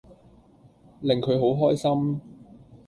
[1.01, 2.21] 令佢好開心